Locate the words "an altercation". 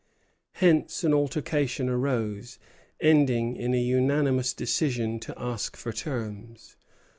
1.03-1.87